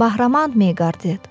баҳраманд 0.00 0.52
мегардед. 0.62 1.22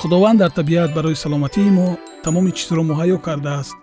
Худованд 0.00 0.38
дар 0.42 0.50
табиат 0.58 0.90
барои 0.96 1.16
саломатии 1.24 1.70
мо 1.78 1.88
тамоми 2.24 2.50
чизро 2.58 2.82
муҳайё 2.90 3.18
кардааст. 3.26 3.76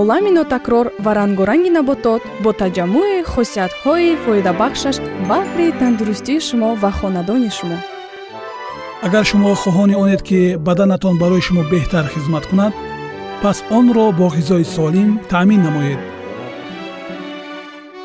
Олами 0.00 0.30
нотакрор 0.38 0.86
ва 1.04 1.12
рангоранги 1.18 1.70
наботот 1.78 2.22
бо 2.42 2.50
таҷаммӯи 2.60 3.26
хусиятҳои 3.32 4.18
фоидабахшаш 4.24 4.96
баҳри 5.30 5.66
тандурустии 5.80 6.44
шумо 6.48 6.70
ва 6.82 6.90
хонадони 6.98 7.50
шумо. 7.58 7.78
Агар 9.06 9.24
шумо 9.30 9.50
хоҳони 9.62 9.94
онед 10.02 10.22
ки 10.28 10.40
баданатон 10.66 11.14
барои 11.22 11.46
шумо 11.46 11.62
беҳтар 11.72 12.04
хизмат 12.14 12.44
кунад 12.50 12.74
пас 13.42 13.58
онро 13.78 14.06
бо 14.18 14.26
ғизои 14.36 14.64
солим 14.74 15.10
таъмин 15.30 15.60
намоед. 15.66 16.00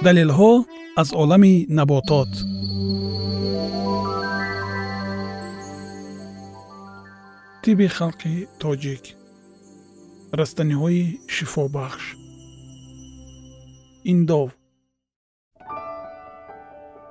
Далелҳо 0.05 0.51
аз 1.01 1.09
олами 1.21 1.53
наботот 1.77 2.31
тибби 7.63 7.87
халқи 7.97 8.33
тоҷик. 8.61 9.03
Растаниҳои 10.39 11.03
шифобахш. 11.35 12.03
Индов. 14.11 14.49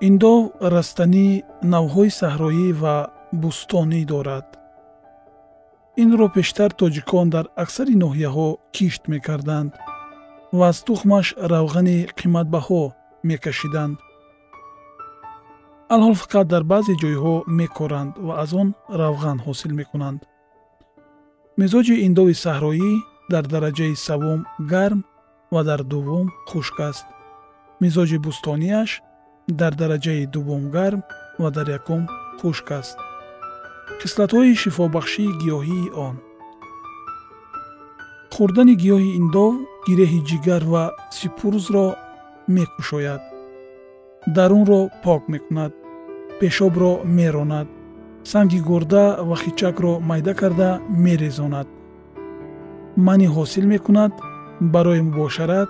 Индов 0.09 0.41
растанӣ 0.75 1.29
навъҳои 1.73 2.11
саҳроӣ 2.21 2.69
ва 2.83 2.97
бӯстонӣ 3.41 4.03
дорад. 4.13 4.47
Инро 6.03 6.27
пештар 6.37 6.71
тоҷикон 6.81 7.27
дар 7.35 7.47
аксари 7.63 7.95
ноҳияҳо 8.05 8.49
кишт 8.75 9.03
мекарданд 9.13 9.71
ва 10.59 10.65
аз 10.73 10.79
тухмаш 10.87 11.27
равғани 11.53 11.99
қиматбаҳо 12.19 12.83
мекашиданд. 13.29 13.97
Алҳол 15.95 16.17
фақат 16.23 16.47
дар 16.53 16.63
баъзе 16.73 16.95
ҷойҳо 17.03 17.35
мекоранд 17.61 18.13
ва 18.27 18.33
аз 18.43 18.51
он 18.61 18.69
равған 19.01 19.39
ҳосил 19.47 19.73
мекунанд 19.81 20.21
мизоҷи 21.61 21.95
индови 22.07 22.35
саҳроӣ 22.45 22.93
дар 23.33 23.45
дараҷаи 23.53 23.95
савум 24.07 24.41
гарм 24.73 25.01
ва 25.55 25.61
дар 25.69 25.81
дуввум 25.93 26.27
хушк 26.51 26.77
аст. 26.89 27.07
Мизоҷи 27.83 28.19
бӯстониаш 28.25 28.91
дар 29.61 29.73
дараҷаи 29.81 30.31
дуввум 30.35 30.65
гарм 30.77 31.01
ва 31.43 31.49
дар 31.57 31.67
якум 31.79 32.03
хушк 32.41 32.69
аст. 32.81 32.97
Хислатҳои 34.01 34.59
шифобахшии 34.63 35.37
гиёҳии 35.43 35.93
он. 36.07 36.17
Хӯрдани 38.35 38.75
гиёҳи 38.83 39.11
индов 39.21 39.53
гиреҳи 39.87 40.21
ҷигар 40.29 40.63
ва 40.73 40.85
сипурзро 41.17 41.87
мекушояд. 42.55 43.23
Дарунро 44.37 44.81
пок 45.05 45.23
мекунад. 45.33 45.73
Пешобро 46.41 46.93
меронад 47.19 47.69
санги 48.25 48.61
гурда 48.61 49.17
ва 49.29 49.37
хичакро 49.37 50.01
майда 50.01 50.35
карда 50.35 50.81
мерезонад. 50.89 51.69
Манӣ 52.97 53.27
ҳосил 53.37 53.65
мекунад 53.75 54.13
барои 54.61 55.01
мубошарат 55.01 55.69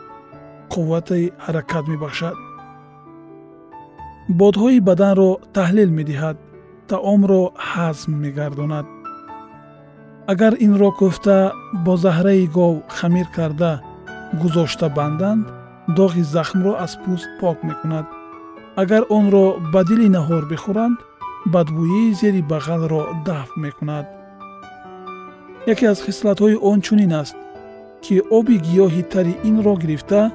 қуввати 0.73 1.33
ҳаракат 1.45 1.85
мебахшад. 1.93 2.37
Бодҳои 4.41 4.81
баданро 4.89 5.31
таҳлил 5.57 5.91
медиҳад 5.99 6.37
таомро 6.91 7.43
ҳазм 7.71 8.11
мегардонад. 8.25 8.87
Агар 10.33 10.55
инро 10.67 10.91
кӯфта 11.01 11.39
бо 11.85 11.93
заҳраи 12.05 12.45
гов 12.57 12.75
хамир 12.97 13.29
карда 13.37 13.73
гузошта 14.41 14.87
банданд 14.99 15.45
доғи 15.99 16.23
захмро 16.35 16.73
аз 16.85 16.93
пӯст 17.03 17.31
пок 17.41 17.59
мекунад. 17.69 18.07
Агар 18.83 19.03
онро 19.19 19.47
ба 19.73 19.81
дили 19.89 20.09
наҳор 20.17 20.43
бихӯранд 20.53 20.99
бадбӯии 21.47 22.15
зери 22.15 22.43
бағалро 22.43 23.25
дафт 23.25 23.57
мекунад. 23.57 24.07
Яке 25.67 25.87
аз 25.87 26.03
хислатҳои 26.03 26.57
он 26.57 26.81
чунин 26.81 27.13
аст 27.13 27.37
ки 28.03 28.23
оби 28.31 28.57
гиёҳи 28.67 29.03
тари 29.13 29.35
инро 29.45 29.75
гирифта 29.77 30.33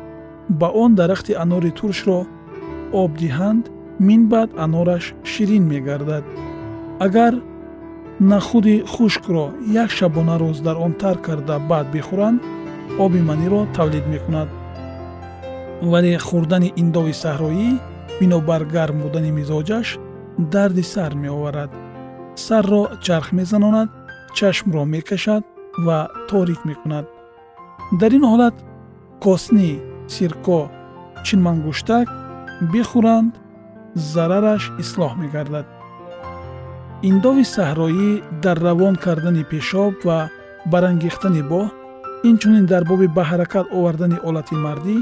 ба 0.50 0.68
он 0.84 0.96
дарахти 0.96 1.34
анори 1.34 1.72
туршро 1.72 2.26
об 2.94 3.12
диҳанд 3.18 3.66
минбаъд 4.00 4.50
анораш 4.58 5.14
ширин 5.24 5.64
мегардад. 5.72 6.24
Агар 7.00 7.34
нахуди 8.20 8.84
хушкро 8.94 9.46
як 9.84 9.90
шабона 9.92 10.36
рӯз 10.42 10.62
дар 10.62 10.78
он 10.86 10.94
тар 10.94 11.18
карда 11.18 11.60
баъд 11.60 11.88
бихӯранд 11.94 12.42
оби 13.00 13.20
маниро 13.30 13.68
тавлид 13.76 14.06
мекунад. 14.08 14.50
Вале 15.82 16.18
хӯрдани 16.18 16.74
индови 16.82 17.14
саҳроӣ 17.24 17.70
бинобар 18.20 18.64
гарм 18.76 18.98
будани 19.02 19.32
мизоҷаш 19.32 19.88
дарди 20.38 20.84
сар 20.84 21.16
меоварад. 21.16 21.72
Сарро 22.36 22.84
чарх 23.02 23.32
мезанонад 23.32 23.90
чашмро 24.36 24.84
мекашад 24.86 25.44
ва 25.86 26.10
торик 26.30 26.66
мекунад. 26.66 27.06
Дар 28.00 28.12
ин 28.18 28.24
ҳолат 28.32 28.56
коснӣ 29.24 29.70
сирко 30.14 30.60
чинмангуштак 31.26 32.08
бихӯранд 32.72 33.34
зарараш 34.14 34.64
ислоҳ 34.84 35.12
мегардад. 35.22 35.66
Индови 37.10 37.44
саҳроӣ 37.56 38.10
дар 38.44 38.58
равон 38.68 38.96
кардани 39.06 39.44
пешоб 39.52 39.94
ва 40.08 40.20
барангехтани 40.72 41.44
боҳ 41.52 41.68
инчунин 42.30 42.66
дар 42.72 42.84
боби 42.90 43.08
ба 43.18 43.24
ҳаракат 43.32 43.68
овардани 43.78 44.18
олати 44.28 44.56
мардӣ 44.66 44.98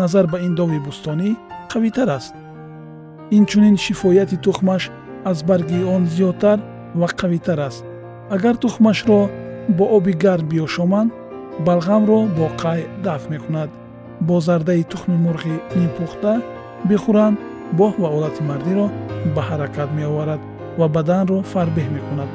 назар 0.00 0.24
ба 0.32 0.38
индови 0.48 0.78
бӯстонӣ 0.86 1.30
қавитар 1.72 2.08
аст 2.18 2.34
инчунин 3.30 3.76
шифояти 3.76 4.36
тухмаш 4.36 4.90
аз 5.24 5.42
барги 5.42 5.84
он 5.84 6.06
зиёдтар 6.06 6.60
ва 6.94 7.06
қавитар 7.06 7.58
аст. 7.66 7.84
Агар 8.30 8.56
тухмашро 8.56 9.28
бо 9.68 9.84
оби 9.96 10.12
гарм 10.12 10.48
биёшоманд 10.48 11.12
балғамро 11.66 12.28
бо 12.36 12.50
қай 12.62 12.86
дафт 13.02 13.30
мекунад? 13.30 13.70
Бо 14.20 14.40
зардаи 14.40 14.82
тухми 14.84 15.16
мурғи 15.16 15.60
нимпухта 15.76 16.42
бихӯранд 16.88 17.38
боҳ 17.78 17.94
ва 17.98 18.08
олати 18.08 18.42
мардиро 18.42 18.90
ба 19.34 19.42
ҳаракат 19.48 19.90
меоварад 19.94 20.40
ва 20.78 20.88
баданро 20.88 21.42
фарбеҳ 21.42 21.88
мекунад. 21.96 22.28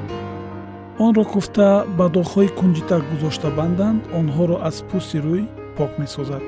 Онро 1.00 1.24
куфта 1.24 1.86
ба 1.98 2.06
доғҳои 2.18 2.50
кунҷитак 2.60 3.02
гузошта 3.12 3.50
банданд 3.60 4.02
онҳоро 4.20 4.56
аз 4.70 4.78
пӯсти 4.90 5.18
рӯй 5.26 5.44
пок 5.78 5.92
месозад. 6.02 6.44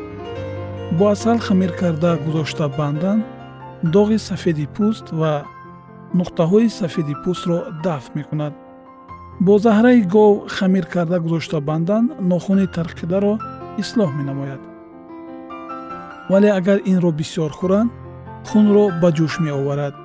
Бо 0.98 1.08
асал 1.16 1.38
хамир 1.38 1.72
карда 1.82 2.12
гузошта 2.26 2.68
банданд 2.80 3.24
доғи 3.84 4.18
сафеди 4.20 4.66
пӯст 4.76 5.06
ва 5.20 5.44
нуқтаҳои 6.20 6.70
сафеди 6.80 7.16
пӯстро 7.24 7.58
дафт 7.84 8.16
мекунад. 8.16 8.54
Бо 9.46 9.54
заҳраи 9.66 10.02
гов 10.16 10.34
хамир 10.56 10.86
карда 10.94 11.18
гузошта 11.20 11.60
банданд 11.70 12.08
нохуни 12.32 12.66
тарқидаро 12.78 13.34
ислоҳ 13.82 14.10
менамояд. 14.20 14.62
Вале 16.30 16.50
агар 16.60 16.80
инро 16.92 17.12
бисёр 17.12 17.52
хӯранд 17.60 17.92
хунро 18.50 18.86
ба 19.02 19.10
ҷӯш 19.18 19.34
меоварад 19.46 19.96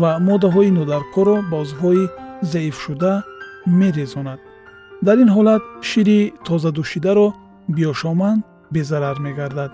ва 0.00 0.10
моддаҳои 0.28 0.70
нодаркоро 0.78 1.36
ба 1.50 1.56
узвҳои 1.64 2.04
заифшуда 2.52 3.12
мерезонад. 3.80 4.40
Дар 5.06 5.16
ин 5.24 5.30
ҳолат 5.36 5.62
шири 5.88 6.20
тозадӯшидаро 6.46 7.28
биёшоманд 7.76 8.44
безарар 8.74 9.16
мегардад 9.26 9.72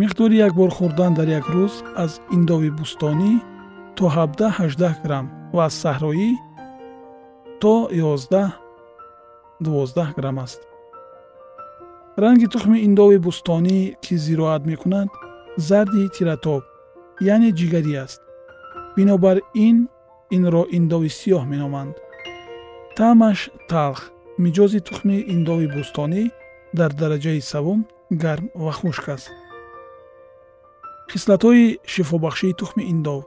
миқдори 0.00 0.36
як 0.46 0.52
бор 0.58 0.70
хӯрдан 0.76 1.12
дар 1.18 1.28
як 1.38 1.46
рӯз 1.54 1.74
аз 2.04 2.12
индови 2.36 2.70
бӯстонӣ 2.78 3.32
то 3.96 4.04
17-18 4.08 5.04
грамм 5.04 5.26
ва 5.54 5.62
аз 5.68 5.74
саҳроӣ 5.82 6.30
то 7.60 7.74
11-12 7.92 10.16
грамм 10.18 10.38
аст. 10.44 10.60
Ранги 12.22 12.46
тухми 12.54 12.78
индови 12.88 13.18
бӯстонӣ 13.26 13.78
ки 14.04 14.14
зироат 14.24 14.62
мекунад 14.70 15.08
зарди 15.68 16.02
тиратоб 16.16 16.62
яъне 17.32 17.50
ҷигарӣ 17.58 17.92
аст. 18.04 18.20
Бинобар 18.96 19.36
ин 19.66 19.76
инро 20.36 20.62
индови 20.78 21.10
сиёҳ 21.18 21.44
меноманд. 21.52 21.94
Таъмаш 22.96 23.38
талх 23.70 24.00
миҷози 24.44 24.80
тухми 24.88 25.16
индови 25.34 25.66
бӯстонӣ 25.74 26.22
дар 26.78 26.90
дараҷаи 27.00 27.40
савум 27.50 27.80
гарм 28.22 28.46
ва 28.64 28.72
хушк 28.80 29.06
аст 29.16 29.30
хислатҳои 31.12 31.78
шифобахшии 31.92 32.56
тухми 32.60 32.84
индов. 32.92 33.22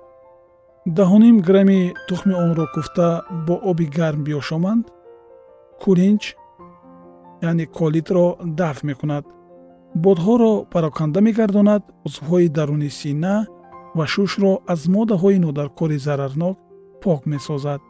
Даҳоним 0.97 1.37
грамми 1.47 1.81
тухми 2.07 2.33
онро 2.45 2.65
куфта 2.75 3.09
бо 3.45 3.55
оби 3.69 3.85
гарм 3.97 4.21
биёшоманд 4.27 4.85
кулинч 5.81 6.23
яъне 7.49 7.65
колитро 7.77 8.25
дафт 8.59 8.83
мекунад. 8.89 9.23
Бодҳоро 10.03 10.53
пароканда 10.73 11.19
мегардонад 11.27 11.83
узвҳои 12.07 12.47
даруни 12.57 12.89
сина 12.99 13.35
ва 13.97 14.05
шушро 14.13 14.51
аз 14.73 14.81
моддаҳои 14.95 15.43
нодаркори 15.45 15.97
зарарнок 16.05 16.57
пок 17.03 17.21
месозад. 17.33 17.81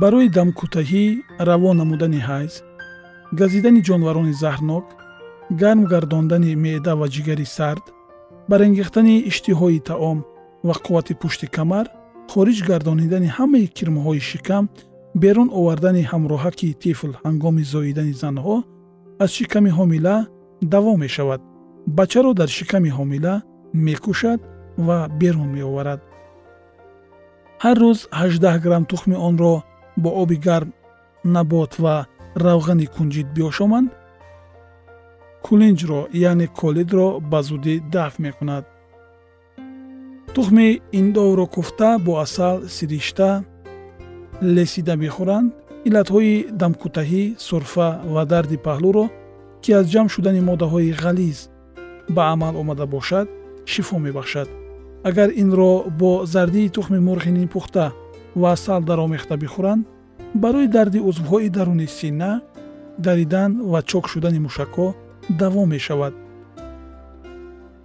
Барои 0.00 0.28
дамкӯтаҳӣ 0.36 1.04
равон 1.48 1.76
намудани 1.80 2.20
ҳайз 2.28 2.54
газидани 3.40 3.80
ҷонварони 3.88 4.34
заҳрнок 4.42 4.86
гарм 5.60 5.80
гардондани 5.92 6.52
меъда 6.64 6.92
ва 7.00 7.06
ҷигари 7.14 7.46
сард 7.56 7.84
барангехтани 8.50 9.14
иштиҳои 9.30 9.80
таом 9.90 10.18
ва 10.66 10.74
қуввати 10.84 11.14
пушти 11.20 11.46
камар 11.56 11.86
хориҷ 12.32 12.58
гардонидани 12.70 13.28
ҳамаи 13.38 13.72
кирмҳои 13.76 14.20
шикам 14.30 14.64
берун 15.22 15.48
овардани 15.58 16.02
ҳамроҳаки 16.12 16.76
тифл 16.82 17.12
ҳангоми 17.24 17.64
зоидани 17.72 18.14
занҳо 18.22 18.56
аз 19.22 19.30
шиками 19.38 19.70
ҳомила 19.78 20.16
давом 20.74 20.96
мешавад. 21.04 21.40
Бачаро 21.98 22.30
дар 22.40 22.48
шиками 22.58 22.90
ҳомила 22.98 23.34
мекушад 23.86 24.40
ва 24.86 24.98
берун 25.20 25.48
меоварад. 25.56 26.00
Ҳар 27.64 27.76
рӯз 27.84 27.98
18 28.12 28.58
грамм 28.64 28.84
тухми 28.90 29.16
онро 29.28 29.54
бо 30.02 30.10
оби 30.22 30.36
гарм 30.46 30.70
набот 31.34 31.72
ва 31.84 31.96
равғани 32.44 32.86
кунҷид 32.94 33.28
биошоманд 33.36 33.88
кулинҷро 35.46 36.00
яъне 36.28 36.46
колидро 36.60 37.08
ба 37.30 37.40
зудӣ 37.48 37.74
дафт 37.94 38.18
мекунад. 38.26 38.64
Тухми 40.34 40.68
индовро 40.98 41.46
куфта 41.54 41.90
бо 42.06 42.12
асал 42.24 42.56
сиришта 42.76 43.30
лесида 44.56 44.94
бихӯранд 45.02 45.48
иллатҳои 45.88 46.34
дамкӯтаҳӣ 46.60 47.22
сурфа 47.46 47.88
ва 48.14 48.22
дарди 48.32 48.58
паҳлӯро 48.66 49.06
ки 49.62 49.70
аз 49.78 49.84
ҷамъ 49.92 50.08
шудани 50.14 50.40
моддаҳои 50.48 50.96
ғализ 51.02 51.38
ба 52.14 52.22
амал 52.32 52.54
омада 52.62 52.86
бошад 52.94 53.26
шифо 53.72 53.96
мебахшад. 54.06 54.48
Агар 55.08 55.28
инро 55.42 55.72
бо 56.00 56.10
зардии 56.32 56.72
тухми 56.76 56.98
мурғи 57.08 57.32
нимпухта 57.38 57.86
ва 58.40 58.48
асал 58.56 58.80
даромехта 58.88 59.34
бихӯранд 59.42 59.86
барои 60.42 60.68
дарди 60.76 61.00
узвҳои 61.08 61.48
даруни 61.56 61.86
сина 61.98 62.32
даридан 62.98 63.50
ва 63.70 63.80
чок 63.90 64.04
шудани 64.12 64.40
мушакҳо 64.46 64.88
давом 65.28 65.70
мешавад. 65.70 66.14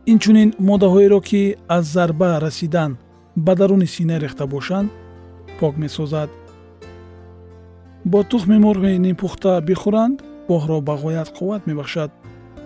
Инчунин 0.06 0.54
моддаҳоеро 0.60 1.20
ки 1.22 1.56
аз 1.68 1.86
зарба 1.86 2.40
расидан 2.40 2.98
ба 3.36 3.56
даруни 3.56 3.88
сина 3.88 4.20
рехта 4.20 4.46
бошанд 4.48 4.92
пок 5.60 5.78
месозад. 5.78 6.30
Бо 8.06 8.24
тухми 8.24 8.58
мурғи 8.66 8.98
нимпухта 9.06 9.62
бихӯранд 9.68 10.18
боҳро 10.50 10.78
ба 10.88 10.94
ғоят 11.04 11.30
қувват 11.38 11.64
мебахшад. 11.66 12.12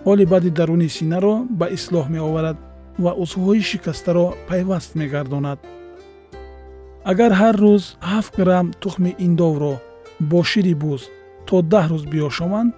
Ҳоли 0.04 0.24
баъди 0.26 0.50
даруни 0.50 0.88
синаро 0.88 1.34
ба 1.50 1.66
ислоҳ 1.76 2.06
меоварад 2.14 2.56
ва 2.98 3.12
узвҳои 3.22 3.62
шикастаро 3.70 4.26
пайваст 4.48 4.94
мегардонад. 5.00 5.58
Агар 7.10 7.32
ҳар 7.40 7.56
рӯз 7.64 7.84
7 8.00 8.36
грамм 8.38 8.66
тухми 8.82 9.12
индовро 9.26 9.74
бо 10.30 10.40
шири 10.50 10.74
буз 10.74 11.02
то 11.46 11.56
даҳ 11.72 11.86
рӯз 11.92 12.04
биёшоманд 12.12 12.74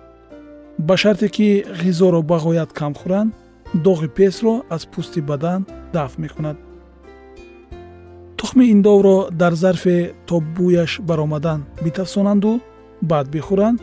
ба 0.78 0.96
шарте 0.96 1.28
ки 1.28 1.64
ғизоро 1.82 2.22
ба 2.22 2.36
ғоят 2.38 2.72
кам 2.72 2.94
хӯранд 2.94 3.32
доғи 3.74 4.08
песро 4.08 4.62
аз 4.70 4.86
пӯсти 4.86 5.20
бадан 5.20 5.66
дафт 5.92 6.18
мекунад. 6.18 6.56
Тухми 8.36 8.64
индовро 8.70 9.30
дар 9.30 9.52
зарфе 9.52 10.14
то 10.26 10.40
бӯяш 10.56 11.00
баромадан 11.00 11.64
битафсонанду 11.84 12.60
баъд 13.02 13.26
бихӯранд 13.34 13.78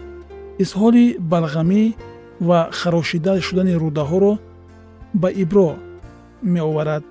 изҳоли 0.64 1.18
балғамӣ 1.32 1.84
ва 2.48 2.60
харошида 2.72 3.42
шудани 3.42 3.74
рӯдаҳоро 3.84 4.34
ба 5.14 5.30
ибро 5.44 5.70
меоварад. 6.44 7.04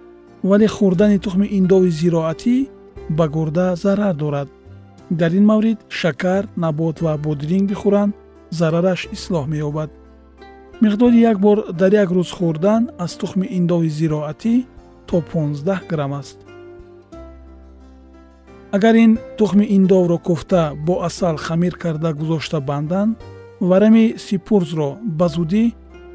Вале 0.42 0.66
хӯрдани 0.66 1.18
тухми 1.18 1.46
индови 1.58 1.90
зироатӣ 1.90 2.56
ба 3.10 3.28
гурда 3.28 3.76
зарар 3.76 4.14
дорад. 4.14 4.48
Дар 5.10 5.32
ин 5.38 5.44
маврид 5.50 5.78
шакар 5.88 6.42
набот 6.56 6.96
ва 7.04 7.12
бодиринг 7.24 7.68
бихӯранд 7.70 8.14
зарараш 8.50 9.08
ислоҳ 9.16 9.46
меёбад. 9.52 9.90
Миқдори 10.80 11.18
як 11.20 11.38
бор 11.40 11.72
дар 11.72 11.92
як 11.92 12.10
рӯз 12.10 12.30
хӯрдан 12.38 12.82
аз 12.98 13.12
тухми 13.20 13.46
индови 13.58 13.88
зироатӣ 13.88 14.54
то 15.06 15.20
15 15.20 15.88
грамм 15.88 16.12
аст. 16.12 16.38
Агар 18.72 18.94
ин 18.94 19.18
тухми 19.38 19.64
индовро 19.64 20.18
куфта 20.18 20.72
бо 20.86 21.02
асал 21.02 21.36
хамир 21.36 21.74
карда 21.76 22.12
гузошта 22.12 22.60
банданд 22.60 23.16
варами 23.60 24.14
сипурзро 24.18 24.98
ба 25.02 25.28
зудӣ 25.28 25.64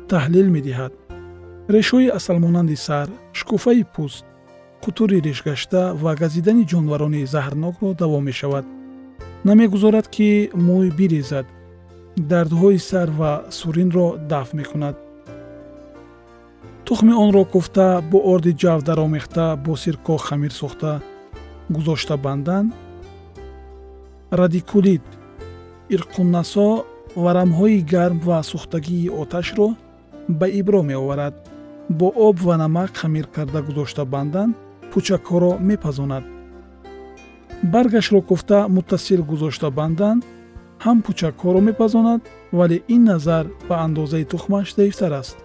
таҳлил 0.09 0.47
медиҳад. 0.56 0.94
Решҳои 1.75 2.13
асалмонанди 2.18 2.75
сар 2.75 3.07
шукуфаи 3.33 3.83
пӯст 3.95 4.25
қутури 4.83 5.18
решгашта 5.27 5.81
ва 6.03 6.12
газидани 6.21 6.63
ҷонварони 6.71 7.25
заҳрнокро 7.33 7.89
давом 8.01 8.24
мешавад. 8.29 8.65
Намегузорад 9.47 10.07
ки 10.15 10.29
мӯй 10.68 10.88
бирезад 10.97 11.45
дардҳои 12.18 12.80
сар 12.80 13.10
ва 13.10 13.44
суринро 13.50 14.18
дафт 14.30 14.54
мекунад. 14.54 14.95
Тухми 16.86 17.13
онро 17.13 17.44
куфта 17.45 18.01
бо 18.12 18.18
орди 18.33 18.54
ҷав 18.62 18.80
даромехта 18.83 19.45
бо 19.65 19.75
сирко 19.75 20.18
хамир 20.18 20.51
сохта 20.51 21.01
гузошта 21.69 22.18
бандан 22.18 22.74
радикулит 24.31 25.06
ирқуннасо 25.95 26.86
варамҳои 27.24 27.86
гарм 27.94 28.19
ва 28.27 28.39
сӯхтагии 28.50 29.13
оташро 29.21 29.68
ба 30.27 30.48
ибро 30.60 30.81
меоварад. 30.83 31.36
Бо 31.89 32.07
об 32.27 32.38
ва 32.39 32.57
намак 32.57 32.92
хамир 32.95 33.25
карда 33.36 33.62
гузошта 33.62 34.06
бандан 34.06 34.50
пӯчакҳоро 34.92 35.51
мепазонад. 35.60 36.24
Баргашро 37.63 38.21
куфта 38.21 38.68
муттасил 38.68 39.21
гузошта 39.24 39.69
бандан 39.71 40.24
ҳам 40.83 40.97
пӯчакҳоро 41.06 41.62
мепазонад 41.69 42.21
вале 42.57 42.77
ин 42.95 43.01
назар 43.12 43.45
ба 43.68 43.75
андозаи 43.85 44.25
тухмаш 44.31 44.68
заифтар 44.77 45.13
аст. 45.21 45.38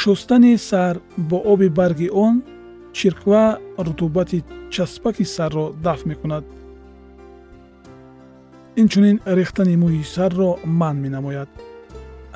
Шустани 0.00 0.54
сар 0.68 0.94
бо 1.28 1.38
оби 1.52 1.68
барги 1.78 2.08
он 2.24 2.34
чирква 2.96 3.44
рутубати 3.86 4.38
часпаки 4.74 5.24
сарро 5.24 5.66
дафт 5.84 6.04
мекунад. 6.10 6.44
Инчунин 8.76 9.16
рехтани 9.38 9.76
мӯи 9.82 10.02
сарро 10.14 10.50
манъ 10.80 11.00
менамояд. 11.04 11.50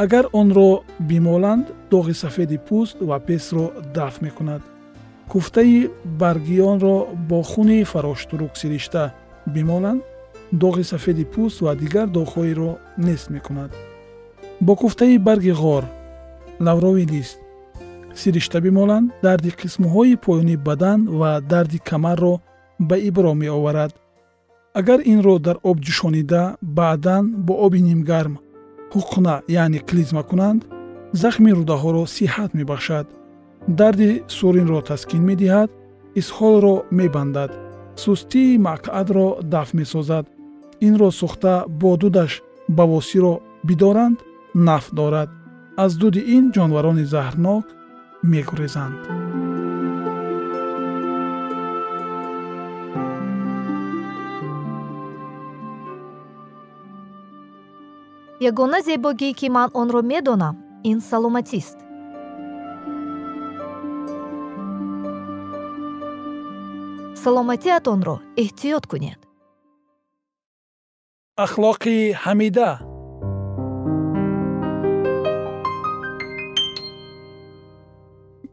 Агар 0.04 0.24
онро 0.40 0.70
бимоланд 1.10 1.66
доғи 1.90 2.14
сафеди 2.22 2.58
пӯст 2.68 2.96
ва 3.08 3.16
песро 3.28 3.64
дафт 3.96 4.22
мекунад. 4.26 4.62
Куфтаи 5.30 5.90
баргионро 6.20 6.96
бо 7.28 7.42
хуни 7.42 7.84
фароштурук 7.84 8.52
сиришта 8.56 9.02
бимоланд 9.46 10.02
доғи 10.52 10.84
сафеди 10.84 11.24
пӯст 11.24 11.62
ва 11.64 11.74
дигар 11.74 12.08
доғҳоеро 12.08 12.70
нест 12.96 13.30
мекунад. 13.30 13.70
Бо 14.60 14.76
куфтаи 14.76 15.18
барги 15.18 15.52
ғор 15.52 15.84
лаврови 16.60 17.06
лист 17.06 17.38
сиришта 18.14 18.60
бимоланд 18.60 19.12
дарди 19.22 19.50
қисмҳои 19.60 20.16
поёни 20.24 20.56
бадан 20.56 21.00
ва 21.18 21.40
дарди 21.40 21.78
камарро 21.78 22.34
ба 22.78 22.96
ибро 23.08 23.34
меоварад. 23.34 23.92
Агар 24.74 25.00
инро 25.12 25.38
дар 25.38 25.56
об 25.62 25.76
ҷӯшонида 25.86 26.42
баъдан 26.62 27.24
бо 27.46 27.52
оби 27.66 27.80
нимгарм 27.88 28.34
ҳуқна 28.94 29.34
яъне 29.62 29.80
клизма 29.88 30.22
кунанд 30.22 30.60
захми 31.12 31.50
рӯдаҳоро 31.58 32.02
сиҳат 32.16 32.50
мебахшад. 32.58 33.06
Дарди 33.78 34.10
суринро 34.36 34.80
таскин 34.90 35.22
медиҳад 35.30 35.70
исҳолро 36.20 36.74
мебандад. 36.98 37.50
Сустии 38.04 38.58
мақъадро 38.68 39.28
дафт 39.52 39.74
месозад 39.80 40.24
инро 40.86 41.10
сӯхта 41.20 41.54
бо 41.80 41.90
дудаш 42.00 42.32
бавосиро 42.68 43.34
бидоранд 43.66 44.18
нафъ 44.54 44.94
дорад. 44.98 45.30
Аз 45.76 45.92
дуди 46.00 46.20
ин 46.36 46.44
ҷонварони 46.54 47.04
заҳрнок 47.12 47.64
мегурезанд. 48.30 49.00
Ягона 58.48 58.78
зебогӣ 58.86 59.30
ки 59.38 59.48
ман 59.56 59.68
онро 59.80 60.00
медонам 60.12 60.56
ин 60.90 60.98
саломатист. 61.10 61.78
Саломатиатонро 67.22 68.16
эҳтиёт 68.42 68.84
кунед 68.90 69.27
ахлоқи 71.44 71.98
ҳамида 72.24 72.70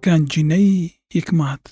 ганҷинаи 0.06 0.76
ҳикмат 1.16 1.64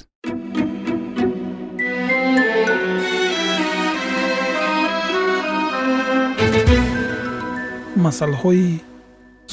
масъалҳои 8.04 8.70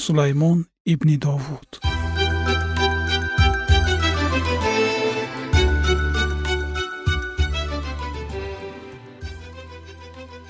сулаймон 0.03 0.59
ибни 0.93 1.17
довуд 1.25 1.90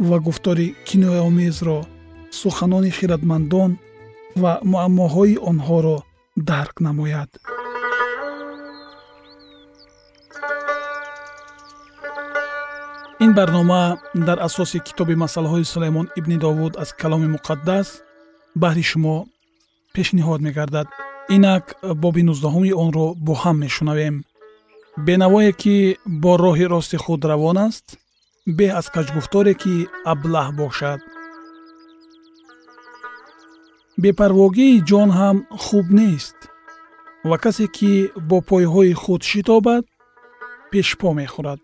ва 0.00 0.18
гуфтори 0.20 0.74
кинояомезро 0.86 1.78
суханони 2.30 2.90
хиратмандон 2.90 3.70
ва 4.42 4.52
муаммоҳои 4.72 5.38
онҳоро 5.50 5.96
дарк 6.36 6.80
намояд. 6.80 7.30
Ин 13.24 13.32
барнома 13.34 13.98
дар 14.14 14.38
асоси 14.48 14.78
китоби 14.86 15.14
масъалаҳои 15.24 15.64
сулаймон 15.72 16.06
ибни 16.18 16.36
довуд 16.44 16.72
аз 16.82 16.90
каломи 17.00 17.28
муқаддас 17.36 17.88
баҳри 18.62 18.84
шумо 18.90 19.16
пешниҳод 19.94 20.40
мегардад. 20.46 20.88
Инак 21.36 21.64
боби 22.02 22.22
нуздаҳуми 22.28 22.72
онро 22.84 23.06
бо 23.26 23.32
ҳам 23.42 23.56
мешунавем. 23.64 24.16
Бенавое 25.06 25.52
ки 25.60 25.76
бо 26.22 26.32
роҳи 26.44 26.66
рости 26.74 26.96
худ 27.04 27.20
равон 27.30 27.58
аст 27.68 27.86
беҳ 28.46 28.70
аз 28.80 28.86
каҷгуфторе 28.94 29.54
ки 29.62 29.74
аблаҳ 30.12 30.48
бошад. 30.60 31.00
Бепарвогии 34.02 34.82
ҷон 34.88 35.10
ҳам 35.18 35.36
хуб 35.64 35.86
нест. 36.00 36.38
Ва 37.28 37.36
касе 37.44 37.66
ки 37.76 37.92
бо 38.28 38.38
пойҳои 38.50 38.92
худ 39.02 39.20
шитобад 39.30 39.84
пешпо 40.70 41.08
мехӯрад. 41.18 41.60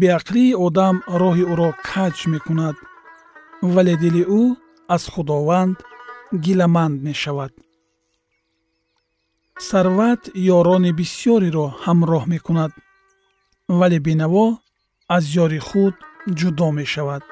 Беақлии 0.00 0.58
одам 0.66 0.96
роҳи 1.22 1.44
ӯро 1.52 1.70
каҷ 1.88 2.16
мекунад 2.34 2.76
вале 3.74 3.94
дили 4.02 4.22
ӯ 4.40 4.42
аз 4.94 5.02
худованд 5.12 5.76
гиламанд 6.44 6.96
мешавад. 7.08 7.52
Сарват 9.68 10.22
ёрони 10.58 10.92
бисьёреро 10.98 11.66
ҳамроҳ 11.84 12.24
мекунад 12.34 12.72
вале 13.68 13.98
бенаво 14.00 14.46
аз 15.08 15.24
ёри 15.44 15.58
худ 15.58 15.94
ҷудо 16.38 16.68
мешавад. 16.78 17.22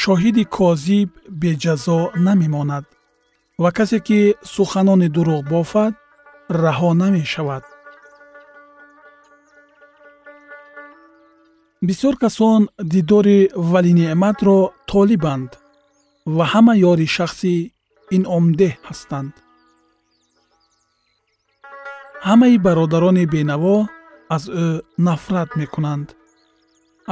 Шоҳиди 0.00 0.44
козиб 0.56 1.10
беҷазо 1.42 2.00
намемонад 2.26 2.84
ва 3.62 3.70
касе 3.78 3.98
ки 4.06 4.20
суханони 4.54 5.08
дурӯғ 5.16 5.42
бофад 5.52 5.94
раҳо 6.62 6.90
намешавад. 7.02 7.64
Бисёр 11.88 12.14
касон 12.22 12.62
дидори 12.92 13.38
валинеъматро 13.72 14.58
толибанд 14.90 15.50
ва 16.36 16.44
ҳама 16.52 16.74
ёри 16.90 17.06
шахси 17.16 17.54
инъомдеҳ 18.16 18.74
ҳастанд. 18.88 19.32
Ҳамаи 22.28 22.56
бародарони 22.66 23.24
бенаво 23.34 23.76
аз 24.34 24.44
ӯ 24.64 24.66
нафрат 25.06 25.50
мекунанд. 25.60 26.08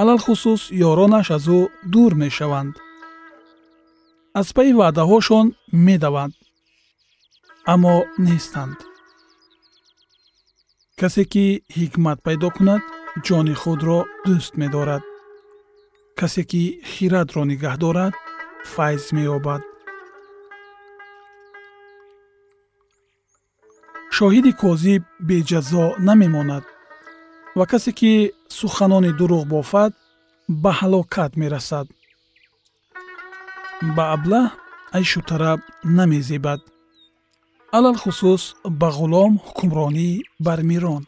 Алалхусус 0.01 0.63
ёронаш 0.91 1.29
аз 1.37 1.47
ӯ 1.59 1.61
дур 1.93 2.13
мешаванд. 2.23 2.75
Аз 4.41 4.49
пайи 4.57 4.73
ваъдаҳошон 4.81 5.47
медаванд 5.87 6.35
аммо 7.73 7.97
нестанд. 8.27 8.79
Касе 11.01 11.25
ки 11.33 11.47
ҳикмат 11.79 12.19
пайдо 12.27 12.49
кунад 12.57 12.83
ҷони 13.27 13.55
худро 13.63 13.99
дӯст 14.27 14.53
медорад. 14.61 15.05
Касе 16.19 16.43
ки 16.51 16.63
хиратро 16.93 17.43
нигаҳ 17.51 17.75
дорад 17.83 18.15
файз 18.73 19.05
меёбад. 19.17 19.63
Шоҳиди 24.17 24.53
козиб 24.63 25.03
беҷазо 25.29 25.85
намемонад 26.09 26.65
ва 27.59 27.65
касе 27.71 27.93
ки 27.99 28.13
суханони 28.59 29.11
дурӯғ 29.19 29.45
бофад 29.53 29.93
ба 30.63 30.71
ҳалокат 30.81 31.33
мерасад. 31.41 31.87
Ба 33.97 34.05
аблаҳ 34.15 34.47
айшу 34.99 35.21
тараб 35.31 35.61
намезебад. 35.97 36.61
Алалхусус 37.77 38.43
ба 38.81 38.89
ғулом 38.99 39.33
ҳукмронӣ 39.47 40.11
бар 40.47 40.61
мирон 40.71 41.03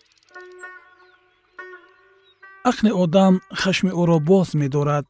ақли 2.68 2.90
одам 3.02 3.34
хашми 3.60 3.92
ӯро 4.00 4.18
боз 4.30 4.48
медорад 4.60 5.04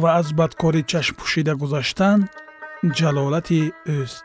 ва 0.00 0.08
аз 0.20 0.28
бадкорӣ 0.38 0.82
чашм 0.90 1.14
пӯшида 1.18 1.54
гузаштан 1.60 2.18
ҷалолати 2.98 3.62
ӯст. 3.98 4.24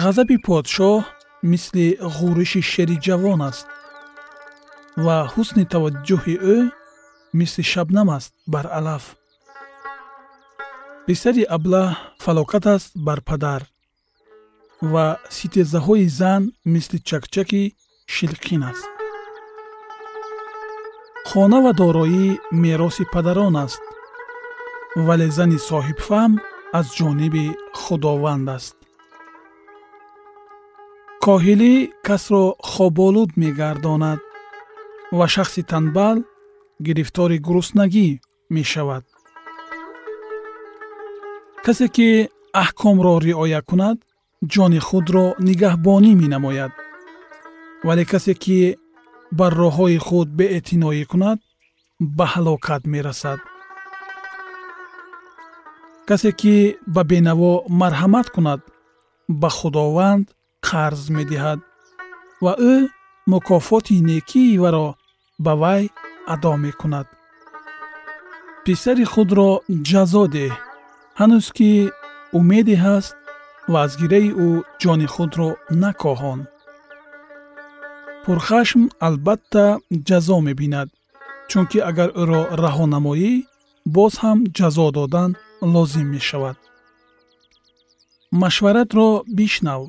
Ғазаби 0.00 0.36
подшоҳ 0.46 0.98
мисли 1.42 1.86
ғӯриши 2.16 2.62
шери 2.72 2.96
ҷавон 3.06 3.40
аст 3.50 3.66
ва 5.04 5.16
ҳусни 5.32 5.64
таваҷҷӯҳи 5.72 6.36
ӯ 6.54 6.56
мисли 7.38 7.62
шабнам 7.72 8.08
аст 8.18 8.32
бар 8.52 8.66
алаф. 8.78 9.04
Писари 11.06 11.44
аблаҳ 11.56 11.88
фалокат 12.24 12.64
аст 12.76 12.90
бар 13.06 13.20
падар 13.28 13.62
ва 14.92 15.06
ситезаҳои 15.36 16.06
зан 16.18 16.42
мисли 16.74 16.98
чакчаки 17.08 17.62
шилқин 18.14 18.62
аст. 18.70 18.88
Хона 21.28 21.58
ва 21.64 21.72
дороӣ 21.80 22.26
мероси 22.62 23.04
падарон 23.14 23.54
аст 23.64 23.82
вале 25.06 25.28
зани 25.36 25.58
соҳибфаҳм 25.68 26.32
аз 26.78 26.86
ҷониби 26.98 27.46
худованд 27.82 28.48
аст 28.56 28.77
коҳилӣ 31.24 31.74
касро 32.06 32.44
хоболуд 32.70 33.30
мегардонад 33.42 34.20
ва 35.18 35.26
шахси 35.34 35.62
танбал 35.70 36.18
гирифтори 36.86 37.38
гуруснагӣ 37.46 38.08
мешавад. 38.54 39.04
Касе 41.64 41.86
ки 41.96 42.08
аҳкомро 42.62 43.14
риоя 43.26 43.60
кунад 43.68 43.98
ҷони 44.52 44.80
худро 44.88 45.26
нигаҳбонӣ 45.46 46.10
менамояд. 46.22 46.72
Вале 47.86 48.04
касе 48.12 48.34
ки 48.42 48.58
бар 49.38 49.52
роҳҳои 49.62 49.98
худ 50.06 50.28
беэътиноӣ 50.38 51.04
кунад 51.10 51.38
ба 52.16 52.26
ҳалокат 52.32 52.82
мерасад. 52.92 53.40
Касе 56.08 56.30
ки 56.40 56.54
ба 56.94 57.02
бенаво 57.10 57.52
марҳамат 57.80 58.26
кунад 58.34 58.60
ба 59.40 59.48
худованд 59.58 60.26
қарз 60.68 61.02
медиҳад 61.16 61.60
ва 62.44 62.52
ӯ 62.72 62.74
мукофоти 63.32 63.96
некии 64.10 64.58
варо 64.62 64.88
ба 65.44 65.52
вай 65.62 65.82
адо 66.32 66.52
мекунад. 66.64 67.06
Писари 68.64 69.04
худро 69.12 69.50
ҷазо 69.88 70.24
деҳ. 70.34 70.52
Ҳанӯз 71.18 71.46
ки 71.56 71.70
умеде 72.38 72.76
ҳаст 72.84 73.14
ва 73.72 73.78
аз 73.86 73.92
гираи 74.00 74.28
ӯ 74.46 74.48
ҷони 74.82 75.08
худро 75.14 75.48
накоҳон. 75.82 76.40
Пурхашм 78.24 78.82
албатта 79.06 79.66
ҷазо 80.08 80.36
мебинад 80.48 80.88
чунки 81.50 81.78
агар 81.90 82.10
ӯро 82.22 82.42
раҳо 82.62 82.84
намоӣ 82.94 83.32
боз 83.94 84.14
ҳам 84.22 84.38
ҷазо 84.56 84.86
додан 84.96 85.30
лозим 85.72 86.08
мешавад. 86.14 86.56
Машваратро 88.42 89.08
бишнав 89.38 89.82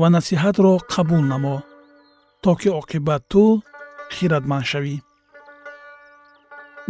ва 0.00 0.08
насиҳатро 0.16 0.72
қабул 0.92 1.22
намо 1.32 1.56
то 2.42 2.50
ки 2.60 2.68
оқибат 2.80 3.22
ту 3.32 3.44
хиратманд 4.14 4.66
шавӣ. 4.70 4.96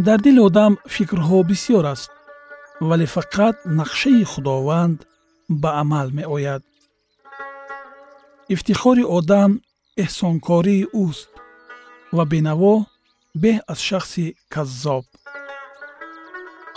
Дар 0.07 0.19
дили 0.25 0.41
одам 0.49 0.73
фикрҳо 0.95 1.39
бисьёр 1.51 1.85
аст 1.95 2.11
вале 2.89 3.07
фақат 3.17 3.57
нақшаи 3.79 4.25
худованд 4.33 4.99
ба 5.63 5.71
амал 5.83 6.09
меояд. 6.19 6.63
Ифтихори 8.55 9.05
одам 9.19 9.51
эҳсонкории 10.05 10.89
ӯст 11.05 11.31
ва 12.17 12.25
бенаво 12.33 12.75
беҳ 13.43 13.57
аз 13.73 13.81
шахси 13.89 14.27
каззоб. 14.55 15.05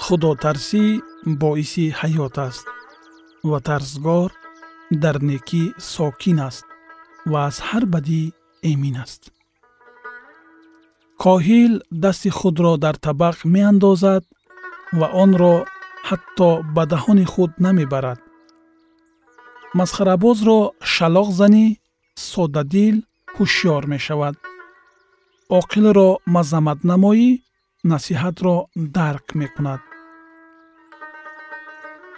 Худотарсӣ 0.04 0.86
боиси 1.42 1.86
ҳаёт 2.00 2.36
аст 2.48 2.66
ва 3.50 3.60
тарсгор 3.68 4.30
дар 4.92 5.18
некӣ 5.30 5.64
сокин 5.94 6.40
аст 6.48 6.66
ва 7.32 7.40
аз 7.50 7.58
ҳар 7.68 7.84
бадӣ 7.94 8.22
эмин 8.72 8.96
аст. 9.04 9.22
Коҳил 11.24 11.74
дасти 12.04 12.30
худро 12.38 12.74
дар 12.84 12.96
табақ 13.06 13.38
меандозад 13.54 14.24
ва 15.00 15.08
онро 15.24 15.56
ҳатто 16.08 16.50
ба 16.76 16.84
даҳони 16.92 17.26
худ 17.34 17.52
намебарад. 17.66 18.20
Масхарабозро 19.80 20.60
шалоқ 20.94 21.30
занӣ 21.40 21.66
соддадил 22.32 22.96
ҳушёр 23.36 23.84
мешавад. 23.94 24.36
Оқилро 25.60 26.10
мазаммат 26.36 26.80
намоӣ 26.92 27.30
насиҳатро 27.92 28.56
дарк 28.98 29.26
мекунад. 29.42 29.82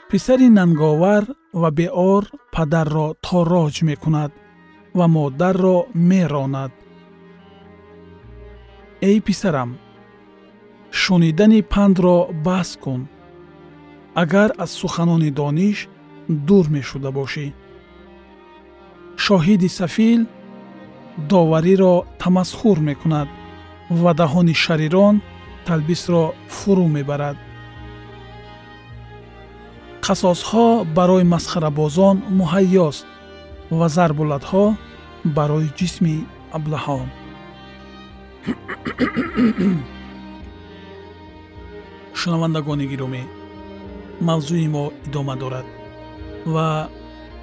Писари 0.10 0.48
нанговар 0.60 1.24
ва 1.62 1.70
беор 1.80 2.24
падарро 2.54 3.08
тороҷ 3.26 3.76
мекунад 3.90 4.32
ва 4.98 5.06
модарро 5.16 5.78
меронад. 6.10 6.72
Эй 9.10 9.18
писарам 9.28 9.70
шунидани 11.02 11.62
пандро 11.74 12.18
баҳс 12.46 12.72
кун. 12.84 13.02
Агар 14.22 14.50
аз 14.64 14.72
суханони 14.80 15.32
дониш 15.40 15.78
дур 16.48 16.66
мешуда 16.76 17.12
бошӣ. 17.18 17.48
Шоҳиди 19.26 19.70
сафил 19.80 20.22
довариро 21.32 21.96
тамасхур 22.22 22.78
мекунад 22.90 23.28
ва 24.02 24.12
даҳони 24.22 24.56
шарирон 24.64 25.16
талбисро 25.66 26.24
фурӯ 26.56 26.88
мебарад 26.96 27.38
қасосҳо 30.06 30.68
барои 30.98 31.26
масхарабозон 31.34 32.16
муҳайёст 32.40 33.06
ва 33.78 33.88
зарбулатҳо 33.96 34.66
барои 35.38 35.70
ҷисми 35.80 36.16
аблаҳон. 36.58 37.08
Шунавандагони 42.20 42.86
гиромӣ 42.92 43.24
мавзӯи 44.28 44.68
мо 44.76 44.86
идома 45.08 45.36
дорад 45.42 45.68
ва 46.54 46.68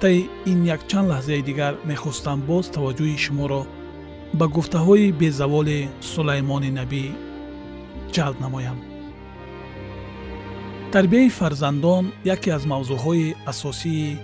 таи 0.01 0.19
ин 0.51 0.59
якчанд 0.75 1.07
лаҳзаи 1.11 1.41
дигар 1.49 1.73
мехостам 1.89 2.37
боз 2.49 2.65
таваҷҷӯҳи 2.75 3.23
шуморо 3.25 3.61
ба 4.39 4.45
гуфтаҳои 4.55 5.13
безаволи 5.21 5.79
сулаймони 6.11 6.71
набӣ 6.79 7.03
ҷалб 8.15 8.37
намоям 8.45 8.79
тарбияи 10.93 11.29
фарзандон 11.29 12.05
яке 12.35 12.49
аз 12.57 12.63
мавзӯъҳои 12.71 13.35
асосии 13.51 14.19